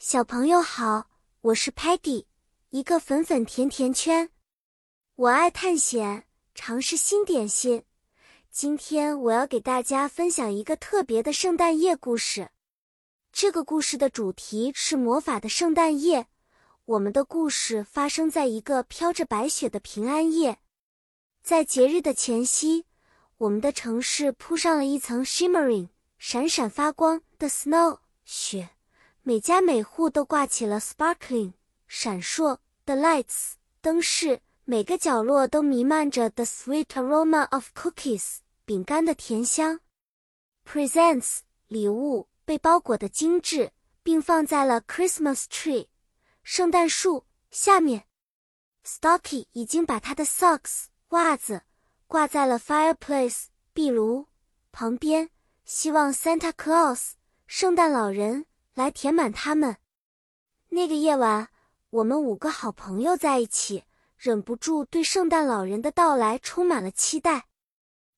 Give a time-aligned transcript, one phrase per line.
[0.00, 2.26] 小朋友好，我是 Patty，
[2.70, 4.30] 一个粉粉甜甜圈。
[5.16, 6.24] 我爱探险，
[6.54, 7.82] 尝试新点心。
[8.48, 12.50] 今天我要给大家分享一个特别的圣诞夜故事。
[13.32, 16.28] 这个故事的主题是魔法的圣诞夜。
[16.84, 20.60] 我们的故事发生在一个飘着白雪的平安夜。
[21.42, 22.86] 在节日的前夕，
[23.38, 25.88] 我们的城市铺上了一层 shimmering
[26.18, 28.70] 闪闪发光的 snow 雪。
[29.22, 31.52] 每家每户都挂起了 sparkling
[31.86, 39.80] 闪烁的 lights 灯饰，每个角落都弥漫着 the sweet aroma of cookies 饼干的甜香。
[40.64, 45.88] Presents 礼物被包裹的精致，并放在了 Christmas tree
[46.42, 48.04] 圣诞树下面。
[48.84, 51.62] Stocky 已经把他的 socks 袜子
[52.06, 54.26] 挂在了 fireplace 壁炉
[54.72, 55.28] 旁边，
[55.64, 57.12] 希望 Santa Claus
[57.46, 58.46] 圣诞老人。
[58.78, 59.76] 来填满它们。
[60.68, 61.48] 那个夜晚，
[61.90, 63.82] 我们五个好朋友在一起，
[64.16, 67.48] 忍不住对圣诞老人的到来充满了期待。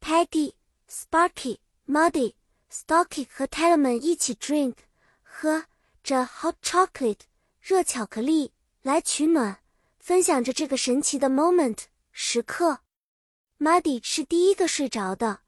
[0.00, 0.52] Peggy、
[0.88, 2.34] Sparky、Muddy、
[2.70, 4.76] Stocky 和 Talman 一起 drink
[5.24, 5.64] 喝
[6.04, 7.22] 着 hot chocolate
[7.60, 9.58] 热巧克力来取暖，
[9.98, 11.78] 分享着这个神奇的 moment
[12.12, 12.78] 时刻。
[13.58, 15.40] Muddy 是第一个睡着的，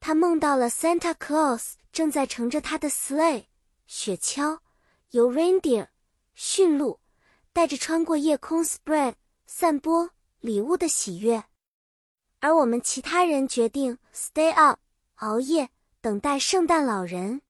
[0.00, 3.44] 他梦到了 Santa Claus 正在乘着他的 sleigh。
[3.88, 4.58] 雪橇
[5.12, 5.88] 由 reindeer
[6.34, 7.00] 驯鹿，
[7.54, 9.14] 带着穿过夜空 spread
[9.46, 11.42] 散播礼物的喜悦，
[12.40, 14.78] 而我们其他人决定 stay up
[15.16, 15.70] 熬夜
[16.02, 17.40] 等待圣诞老人。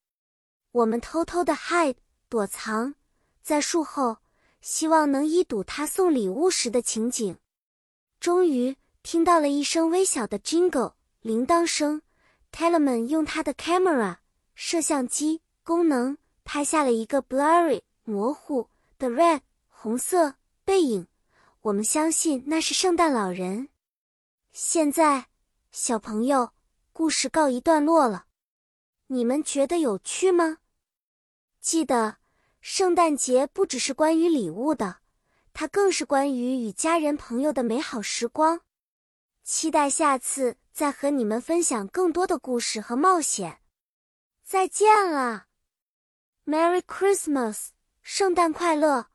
[0.71, 1.97] 我们偷偷的 hide
[2.29, 2.95] 躲藏
[3.43, 4.19] 在树后，
[4.61, 7.37] 希望能一睹他送礼物时的情景。
[8.21, 12.01] 终于听到了一声微小的 jingle 铃铛声
[12.53, 14.19] ，Tellerman 用他的 camera
[14.55, 16.17] 摄像机功能。
[16.51, 21.07] 拍下了一个 blurry 模糊的 red 红色背影，
[21.61, 23.69] 我们相信那是圣诞老人。
[24.51, 25.27] 现在，
[25.73, 26.55] 小朋友，
[26.95, 28.25] 故事告一段落了，
[29.09, 30.57] 你们觉得有趣吗？
[31.61, 32.17] 记得，
[32.63, 35.01] 圣诞节不只是关于礼物的，
[35.53, 38.63] 它更是关于与家人朋友的美好时光。
[39.45, 43.61] 期待下次再和你们分享更多的故事和冒险。
[44.43, 45.48] 再见了。
[46.49, 47.73] Merry Christmas，
[48.03, 49.09] 圣诞快乐！